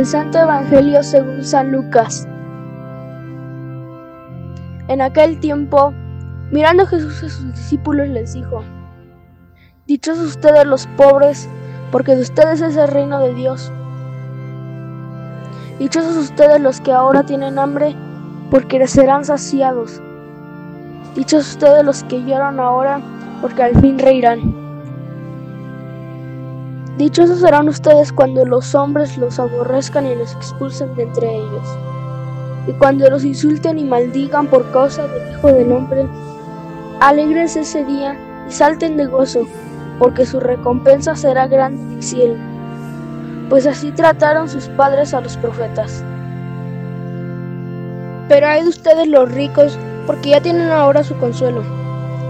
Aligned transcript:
Del 0.00 0.06
Santo 0.06 0.38
Evangelio 0.38 1.02
según 1.02 1.44
San 1.44 1.72
Lucas. 1.72 2.26
En 4.88 5.02
aquel 5.02 5.38
tiempo, 5.40 5.92
mirando 6.50 6.86
Jesús 6.86 7.22
a 7.22 7.28
sus 7.28 7.52
discípulos, 7.52 8.08
les 8.08 8.32
dijo, 8.32 8.64
Dichosos 9.86 10.24
ustedes 10.24 10.64
los 10.64 10.86
pobres, 10.96 11.50
porque 11.92 12.16
de 12.16 12.22
ustedes 12.22 12.62
es 12.62 12.78
el 12.78 12.88
reino 12.88 13.20
de 13.20 13.34
Dios. 13.34 13.70
Dichosos 15.78 16.16
ustedes 16.16 16.62
los 16.62 16.80
que 16.80 16.92
ahora 16.92 17.24
tienen 17.24 17.58
hambre, 17.58 17.94
porque 18.50 18.86
serán 18.86 19.26
saciados. 19.26 20.00
Dichosos 21.14 21.50
ustedes 21.50 21.84
los 21.84 22.04
que 22.04 22.24
lloran 22.24 22.58
ahora, 22.58 23.02
porque 23.42 23.64
al 23.64 23.78
fin 23.78 23.98
reirán. 23.98 24.69
Dichosos 27.00 27.40
serán 27.40 27.66
ustedes 27.66 28.12
cuando 28.12 28.44
los 28.44 28.74
hombres 28.74 29.16
los 29.16 29.38
aborrezcan 29.38 30.06
y 30.06 30.14
los 30.14 30.34
expulsen 30.34 30.94
de 30.96 31.04
entre 31.04 31.34
ellos, 31.34 31.66
y 32.66 32.72
cuando 32.72 33.08
los 33.08 33.24
insulten 33.24 33.78
y 33.78 33.84
maldigan 33.84 34.48
por 34.48 34.70
causa 34.70 35.06
del 35.06 35.32
Hijo 35.32 35.46
del 35.46 35.72
Hombre. 35.72 36.06
Alegrense 37.00 37.60
ese 37.60 37.86
día 37.86 38.18
y 38.46 38.52
salten 38.52 38.98
de 38.98 39.06
gozo, 39.06 39.48
porque 39.98 40.26
su 40.26 40.40
recompensa 40.40 41.16
será 41.16 41.46
grande 41.46 41.80
en 41.80 41.92
el 41.94 42.02
cielo, 42.02 42.34
pues 43.48 43.66
así 43.66 43.92
trataron 43.92 44.50
sus 44.50 44.68
padres 44.68 45.14
a 45.14 45.22
los 45.22 45.38
profetas. 45.38 46.04
Pero 48.28 48.46
hay 48.46 48.62
de 48.62 48.68
ustedes 48.68 49.08
los 49.08 49.32
ricos, 49.32 49.78
porque 50.06 50.28
ya 50.28 50.42
tienen 50.42 50.68
ahora 50.68 51.02
su 51.02 51.16
consuelo. 51.16 51.62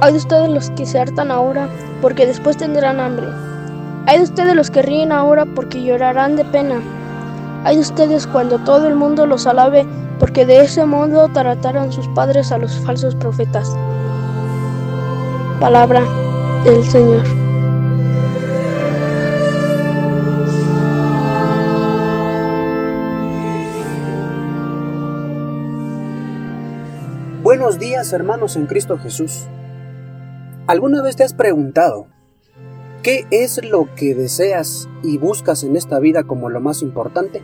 Hay 0.00 0.12
de 0.12 0.18
ustedes 0.18 0.48
los 0.48 0.70
que 0.70 0.86
se 0.86 1.00
hartan 1.00 1.32
ahora, 1.32 1.68
porque 2.00 2.24
después 2.24 2.56
tendrán 2.56 3.00
hambre. 3.00 3.26
Hay 4.06 4.18
de 4.18 4.24
ustedes 4.24 4.54
los 4.54 4.70
que 4.70 4.82
ríen 4.82 5.12
ahora, 5.12 5.46
porque 5.46 5.84
llorarán 5.84 6.36
de 6.36 6.44
pena. 6.44 6.80
Hay 7.64 7.76
de 7.76 7.82
ustedes 7.82 8.26
cuando 8.26 8.58
todo 8.58 8.88
el 8.88 8.96
mundo 8.96 9.26
los 9.26 9.46
alabe, 9.46 9.86
porque 10.18 10.46
de 10.46 10.62
ese 10.62 10.84
modo 10.84 11.28
trataron 11.28 11.92
sus 11.92 12.08
padres 12.08 12.50
a 12.52 12.58
los 12.58 12.74
falsos 12.80 13.14
profetas. 13.14 13.76
Palabra 15.60 16.02
del 16.64 16.82
Señor. 16.84 17.24
Buenos 27.42 27.78
días 27.78 28.12
hermanos 28.12 28.56
en 28.56 28.66
Cristo 28.66 28.98
Jesús. 28.98 29.46
¿Alguna 30.66 31.02
vez 31.02 31.16
te 31.16 31.24
has 31.24 31.34
preguntado 31.34 32.06
qué 33.02 33.26
es 33.30 33.64
lo 33.64 33.88
que 33.94 34.14
deseas 34.14 34.88
y 35.02 35.18
buscas 35.18 35.64
en 35.64 35.76
esta 35.76 35.98
vida 35.98 36.24
como 36.24 36.48
lo 36.48 36.60
más 36.60 36.82
importante? 36.82 37.42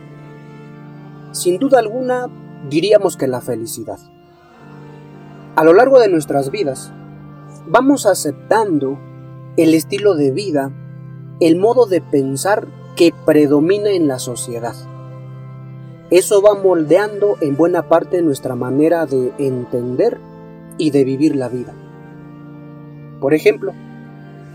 Sin 1.31 1.57
duda 1.59 1.79
alguna 1.79 2.27
diríamos 2.69 3.17
que 3.17 3.27
la 3.27 3.41
felicidad. 3.41 3.99
A 5.55 5.63
lo 5.63 5.73
largo 5.73 5.99
de 5.99 6.09
nuestras 6.09 6.51
vidas 6.51 6.91
vamos 7.67 8.05
aceptando 8.05 8.99
el 9.57 9.73
estilo 9.73 10.15
de 10.15 10.31
vida, 10.31 10.71
el 11.39 11.57
modo 11.57 11.85
de 11.85 12.01
pensar 12.01 12.67
que 12.95 13.13
predomina 13.25 13.91
en 13.91 14.07
la 14.07 14.19
sociedad. 14.19 14.75
Eso 16.09 16.41
va 16.41 16.55
moldeando 16.55 17.37
en 17.41 17.57
buena 17.57 17.89
parte 17.89 18.21
nuestra 18.21 18.55
manera 18.55 19.05
de 19.05 19.33
entender 19.37 20.19
y 20.77 20.91
de 20.91 21.03
vivir 21.03 21.35
la 21.35 21.49
vida. 21.49 21.73
Por 23.19 23.33
ejemplo, 23.33 23.73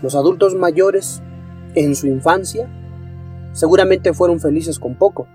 los 0.03 0.15
adultos 0.15 0.53
mayores 0.53 1.23
en 1.75 1.95
su 1.95 2.07
infancia 2.07 2.69
seguramente 3.53 4.13
fueron 4.13 4.41
felices 4.41 4.77
con 4.77 4.95
poco. 4.95 5.27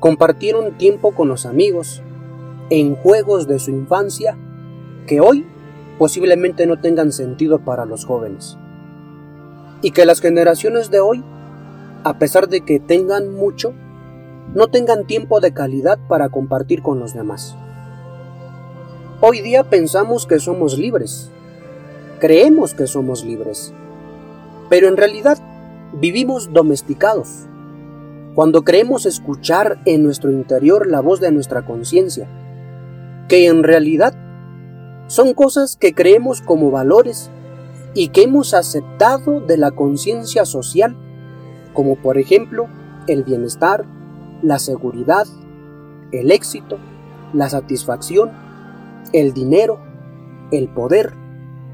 Compartieron 0.00 0.76
tiempo 0.76 1.12
con 1.12 1.28
los 1.28 1.46
amigos 1.46 2.02
en 2.70 2.96
juegos 2.96 3.46
de 3.46 3.60
su 3.60 3.70
infancia 3.70 4.36
que 5.06 5.20
hoy 5.20 5.46
posiblemente 5.96 6.66
no 6.66 6.80
tengan 6.80 7.12
sentido 7.12 7.60
para 7.60 7.84
los 7.84 8.04
jóvenes. 8.04 8.58
Y 9.80 9.92
que 9.92 10.06
las 10.06 10.20
generaciones 10.20 10.90
de 10.90 10.98
hoy, 10.98 11.22
a 12.02 12.18
pesar 12.18 12.48
de 12.48 12.62
que 12.62 12.80
tengan 12.80 13.32
mucho, 13.32 13.74
no 14.56 14.66
tengan 14.68 15.06
tiempo 15.06 15.38
de 15.38 15.52
calidad 15.52 16.00
para 16.08 16.30
compartir 16.30 16.82
con 16.82 16.98
los 16.98 17.14
demás. 17.14 17.56
Hoy 19.20 19.40
día 19.40 19.62
pensamos 19.70 20.26
que 20.26 20.40
somos 20.40 20.76
libres, 20.78 21.30
creemos 22.18 22.74
que 22.74 22.86
somos 22.86 23.24
libres, 23.24 23.72
pero 24.68 24.88
en 24.88 24.96
realidad 24.96 25.38
vivimos 25.92 26.52
domesticados. 26.52 27.46
Cuando 28.34 28.62
creemos 28.62 29.06
escuchar 29.06 29.80
en 29.84 30.04
nuestro 30.04 30.30
interior 30.30 30.86
la 30.86 31.00
voz 31.00 31.20
de 31.20 31.32
nuestra 31.32 31.64
conciencia, 31.64 32.28
que 33.28 33.46
en 33.46 33.62
realidad 33.62 34.14
son 35.08 35.34
cosas 35.34 35.76
que 35.76 35.94
creemos 35.94 36.40
como 36.40 36.70
valores 36.70 37.30
y 37.94 38.08
que 38.08 38.22
hemos 38.22 38.54
aceptado 38.54 39.40
de 39.40 39.56
la 39.56 39.70
conciencia 39.70 40.44
social, 40.44 40.96
como 41.72 41.96
por 41.96 42.18
ejemplo 42.18 42.68
el 43.06 43.24
bienestar, 43.24 43.86
la 44.42 44.58
seguridad, 44.58 45.26
el 46.12 46.30
éxito, 46.30 46.78
la 47.32 47.48
satisfacción, 47.48 48.30
el 49.12 49.32
dinero, 49.32 49.80
el 50.52 50.68
poder, 50.68 51.14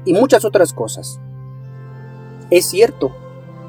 y 0.05 0.13
muchas 0.13 0.45
otras 0.45 0.73
cosas. 0.73 1.19
Es 2.51 2.65
cierto 2.67 3.11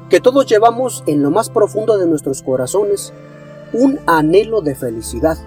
que 0.09 0.19
todos 0.19 0.45
llevamos 0.45 1.03
en 1.07 1.21
lo 1.21 1.31
más 1.31 1.49
profundo 1.49 1.97
de 1.97 2.07
nuestros 2.07 2.41
corazones 2.41 3.13
un 3.73 3.99
anhelo 4.05 4.61
de 4.61 4.75
felicidad. 4.75 5.37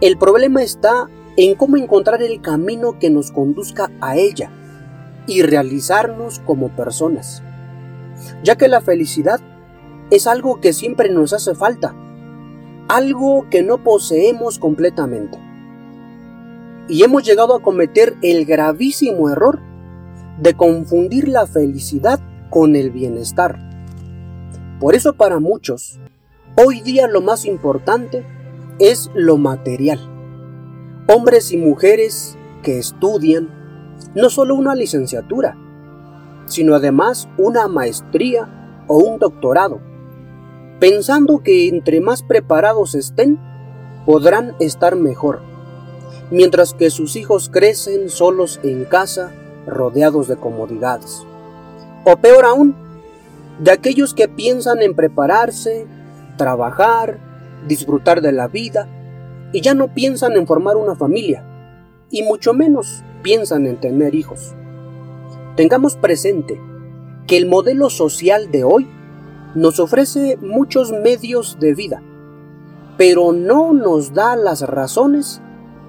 El 0.00 0.18
problema 0.18 0.62
está 0.62 1.08
en 1.36 1.54
cómo 1.54 1.76
encontrar 1.76 2.22
el 2.22 2.40
camino 2.40 2.98
que 2.98 3.10
nos 3.10 3.30
conduzca 3.30 3.90
a 4.00 4.16
ella 4.16 4.50
y 5.26 5.42
realizarnos 5.42 6.40
como 6.40 6.74
personas, 6.74 7.42
ya 8.42 8.56
que 8.56 8.66
la 8.66 8.80
felicidad 8.80 9.40
es 10.10 10.26
algo 10.26 10.60
que 10.60 10.72
siempre 10.72 11.10
nos 11.10 11.32
hace 11.32 11.54
falta, 11.54 11.94
algo 12.88 13.46
que 13.50 13.62
no 13.62 13.84
poseemos 13.84 14.58
completamente 14.58 15.47
y 16.88 17.02
hemos 17.02 17.22
llegado 17.22 17.54
a 17.54 17.60
cometer 17.60 18.16
el 18.22 18.46
gravísimo 18.46 19.28
error 19.28 19.60
de 20.40 20.54
confundir 20.54 21.28
la 21.28 21.46
felicidad 21.46 22.18
con 22.50 22.76
el 22.76 22.90
bienestar. 22.90 23.58
Por 24.80 24.94
eso 24.94 25.12
para 25.12 25.38
muchos, 25.38 26.00
hoy 26.56 26.80
día 26.80 27.06
lo 27.06 27.20
más 27.20 27.44
importante 27.44 28.24
es 28.78 29.10
lo 29.14 29.36
material. 29.36 29.98
Hombres 31.08 31.52
y 31.52 31.58
mujeres 31.58 32.38
que 32.62 32.78
estudian 32.78 33.50
no 34.14 34.30
solo 34.30 34.54
una 34.54 34.74
licenciatura, 34.74 35.58
sino 36.46 36.74
además 36.74 37.28
una 37.36 37.68
maestría 37.68 38.84
o 38.86 38.98
un 38.98 39.18
doctorado, 39.18 39.80
pensando 40.80 41.42
que 41.42 41.68
entre 41.68 42.00
más 42.00 42.22
preparados 42.22 42.94
estén, 42.94 43.38
podrán 44.06 44.54
estar 44.60 44.96
mejor 44.96 45.42
mientras 46.30 46.74
que 46.74 46.90
sus 46.90 47.16
hijos 47.16 47.48
crecen 47.48 48.10
solos 48.10 48.60
en 48.62 48.84
casa, 48.84 49.32
rodeados 49.66 50.28
de 50.28 50.36
comodidades. 50.36 51.22
O 52.04 52.16
peor 52.16 52.44
aún, 52.44 52.74
de 53.58 53.70
aquellos 53.72 54.14
que 54.14 54.28
piensan 54.28 54.82
en 54.82 54.94
prepararse, 54.94 55.86
trabajar, 56.36 57.18
disfrutar 57.66 58.20
de 58.20 58.32
la 58.32 58.48
vida, 58.48 58.88
y 59.52 59.60
ya 59.60 59.74
no 59.74 59.94
piensan 59.94 60.32
en 60.36 60.46
formar 60.46 60.76
una 60.76 60.94
familia, 60.94 61.44
y 62.10 62.22
mucho 62.22 62.52
menos 62.52 63.02
piensan 63.22 63.66
en 63.66 63.80
tener 63.80 64.14
hijos. 64.14 64.54
Tengamos 65.56 65.96
presente 65.96 66.60
que 67.26 67.36
el 67.36 67.46
modelo 67.46 67.90
social 67.90 68.50
de 68.50 68.64
hoy 68.64 68.88
nos 69.54 69.80
ofrece 69.80 70.38
muchos 70.40 70.92
medios 70.92 71.58
de 71.58 71.74
vida, 71.74 72.02
pero 72.96 73.32
no 73.32 73.72
nos 73.72 74.14
da 74.14 74.36
las 74.36 74.62
razones 74.62 75.42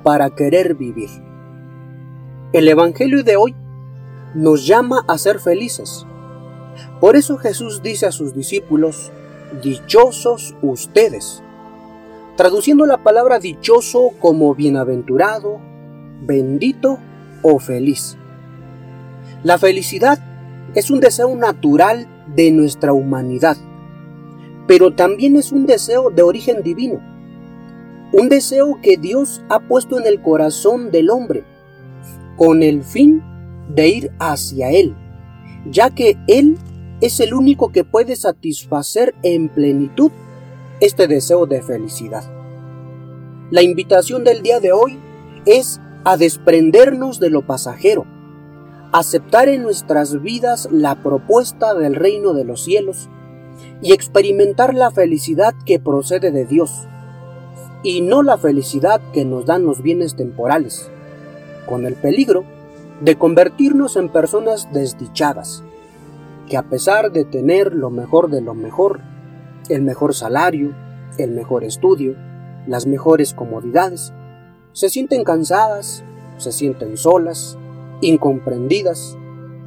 para 0.10 0.32
querer 0.32 0.74
vivir. 0.74 1.12
El 2.52 2.68
Evangelio 2.68 3.24
de 3.24 3.36
hoy 3.36 3.56
nos 4.34 4.66
llama 4.66 5.06
a 5.08 5.20
ser 5.20 5.38
felices. 5.38 6.04
Por 7.00 7.16
eso 7.16 7.38
Jesús 7.38 7.84
dice 7.84 8.08
a 8.08 8.12
sus 8.12 8.34
discípulos, 8.34 9.12
dichosos 9.62 10.56
ustedes, 10.64 11.44
traduciendo 12.38 12.88
la 12.88 13.04
palabra 13.04 13.38
dichoso 13.38 14.14
como 14.20 14.56
bienaventurado, 14.56 15.60
bendito 16.26 16.98
o 17.44 17.60
feliz. 17.60 18.18
La 19.44 19.60
felicidad 19.60 20.18
es 20.74 20.90
un 20.90 21.02
deseo 21.02 21.36
natural 21.36 22.08
de 22.36 22.50
nuestra 22.50 22.94
humanidad, 22.94 23.58
pero 24.66 24.92
también 24.96 25.36
es 25.36 25.52
un 25.52 25.68
deseo 25.68 26.10
de 26.10 26.24
origen 26.24 26.64
divino 26.64 27.00
un 28.12 28.30
deseo 28.30 28.80
que 28.82 28.98
Dios 28.98 29.42
ha 29.50 29.60
puesto 29.60 30.00
en 30.00 30.08
el 30.08 30.22
corazón 30.22 30.92
del 30.92 31.10
hombre, 31.10 31.44
con 32.38 32.64
el 32.64 32.84
fin 32.84 33.22
de 33.70 33.88
ir 33.88 34.12
hacia 34.20 34.72
Él, 34.72 34.96
ya 35.70 35.90
que 35.90 36.18
Él 36.28 36.58
es 37.02 37.20
el 37.20 37.34
único 37.34 37.72
que 37.72 37.84
puede 37.84 38.16
satisfacer 38.16 39.14
en 39.24 39.50
plenitud 39.50 40.12
este 40.80 41.08
deseo 41.08 41.46
de 41.46 41.62
felicidad. 41.62 42.24
La 43.52 43.62
invitación 43.62 44.24
del 44.24 44.42
día 44.42 44.60
de 44.60 44.72
hoy 44.72 44.98
es 45.46 45.80
a 46.04 46.18
desprendernos 46.18 47.20
de 47.20 47.30
lo 47.30 47.46
pasajero, 47.46 48.06
aceptar 48.92 49.50
en 49.50 49.64
nuestras 49.64 50.22
vidas 50.22 50.68
la 50.72 51.02
propuesta 51.04 51.74
del 51.74 51.96
reino 51.96 52.34
de 52.34 52.44
los 52.44 52.64
cielos 52.64 53.10
y 53.82 53.94
experimentar 53.94 54.74
la 54.74 54.92
felicidad 54.92 55.54
que 55.66 55.80
procede 55.80 56.32
de 56.32 56.46
Dios, 56.46 56.88
y 57.84 58.02
no 58.02 58.24
la 58.24 58.38
felicidad 58.38 59.02
que 59.14 59.26
nos 59.26 59.46
dan 59.46 59.66
los 59.66 59.81
bienes 59.81 60.16
temporales, 60.16 60.90
con 61.66 61.86
el 61.86 61.96
peligro 61.96 62.44
de 63.02 63.16
convertirnos 63.16 63.96
en 63.96 64.10
personas 64.10 64.72
desdichadas, 64.74 65.64
que 66.48 66.58
a 66.58 66.64
pesar 66.64 67.12
de 67.12 67.24
tener 67.24 67.74
lo 67.74 67.90
mejor 67.90 68.30
de 68.30 68.42
lo 68.42 68.54
mejor, 68.54 69.00
el 69.70 69.81
mejor 69.84 70.14
salario, 70.14 70.74
el 71.18 71.31
mejor 71.31 71.64
estudio, 71.64 72.16
las 72.68 72.88
mejores 72.88 73.34
comodidades, 73.34 74.14
se 74.74 74.90
sienten 74.90 75.24
cansadas, 75.24 76.04
se 76.38 76.52
sienten 76.52 76.98
solas, 76.98 77.58
incomprendidas 78.02 79.18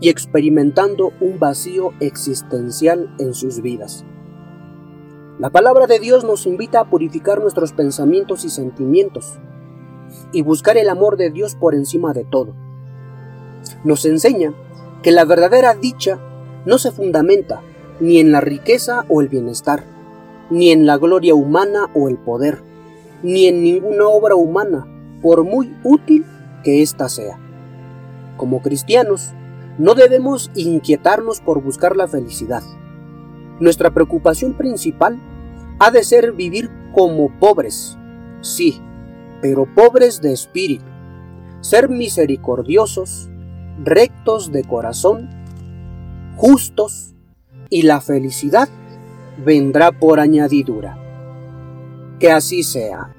y 0.00 0.08
experimentando 0.08 1.12
un 1.20 1.38
vacío 1.38 1.93
existencial 2.00 3.15
en 3.19 3.35
sus 3.35 3.62
vidas. 3.62 4.05
La 5.38 5.49
palabra 5.49 5.87
de 5.87 5.99
Dios 5.99 6.25
nos 6.25 6.46
invita 6.46 6.81
a 6.81 6.90
purificar 6.90 7.40
nuestros 7.40 7.73
pensamientos 7.73 8.44
y 8.44 8.50
sentimientos 8.50 9.38
y 10.31 10.43
buscar 10.43 10.76
el 10.76 10.90
amor 10.90 11.17
de 11.17 11.31
Dios 11.31 11.55
por 11.55 11.75
encima 11.75 12.12
de 12.12 12.25
todo. 12.25 12.55
Nos 13.82 14.05
enseña 14.05 14.52
que 15.02 15.11
la 15.11 15.25
verdadera 15.25 15.75
dicha 15.75 16.20
no 16.67 16.76
se 16.76 16.90
fundamenta 16.90 17.62
ni 17.99 18.19
en 18.19 18.31
la 18.31 18.43
riqueza 18.43 19.06
o 19.08 19.23
el 19.23 19.29
bienestar, 19.29 19.84
ni 20.50 20.70
en 20.70 20.84
la 20.84 20.99
gloria 20.99 21.34
humana 21.34 21.88
o 21.94 22.11
el 22.11 22.19
poder, 22.19 22.62
ni 23.23 23.46
en 23.46 23.62
ninguna 23.62 24.08
obra 24.08 24.34
humana, 24.34 24.87
por 25.23 25.44
muy 25.44 25.75
útil 25.82 26.26
que 26.62 26.82
ésta 26.82 27.08
sea. 27.08 27.38
Como 28.37 28.61
cristianos, 28.61 29.32
no 29.79 29.94
debemos 29.94 30.50
inquietarnos 30.55 31.40
por 31.40 31.62
buscar 31.62 31.96
la 31.96 32.06
felicidad. 32.06 32.62
Nuestra 33.60 33.90
preocupación 33.90 34.54
principal 34.54 35.19
ha 35.78 35.90
de 35.90 36.04
ser 36.04 36.32
vivir 36.32 36.70
como 36.93 37.31
pobres, 37.38 37.96
sí, 38.40 38.81
pero 39.40 39.66
pobres 39.75 40.20
de 40.20 40.32
espíritu, 40.32 40.84
ser 41.60 41.88
misericordiosos, 41.88 43.31
rectos 43.82 44.52
de 44.52 44.64
corazón, 44.64 45.31
justos, 46.37 47.14
y 47.72 47.82
la 47.82 48.02
felicidad 48.02 48.69
vendrá 49.43 49.93
por 49.93 50.20
añadidura. 50.20 50.98
Que 52.19 52.31
así 52.31 52.62
sea. 52.62 53.14